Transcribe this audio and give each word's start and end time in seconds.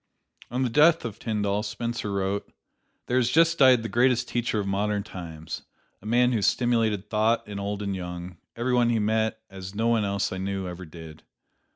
On 0.49 0.63
the 0.63 0.69
death 0.71 1.05
of 1.05 1.19
Tyndall, 1.19 1.61
Spencer 1.61 2.11
wrote: 2.11 2.51
"There 3.05 3.17
has 3.17 3.29
just 3.29 3.59
died 3.59 3.83
the 3.83 3.87
greatest 3.87 4.27
teacher 4.27 4.59
of 4.59 4.65
modern 4.65 5.03
times: 5.03 5.61
a 6.01 6.07
man 6.07 6.31
who 6.31 6.41
stimulated 6.41 7.07
thought 7.11 7.47
in 7.47 7.59
old 7.59 7.83
and 7.83 7.95
young, 7.95 8.37
every 8.55 8.73
one 8.73 8.89
he 8.89 8.97
met, 8.97 9.43
as 9.47 9.75
no 9.75 9.89
one 9.89 10.03
else 10.03 10.31
I 10.31 10.37
ever 10.37 10.43
knew 10.85 10.85
did. 10.85 11.21